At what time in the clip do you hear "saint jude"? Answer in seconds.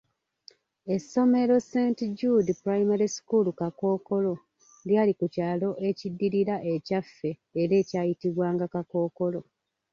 1.71-2.51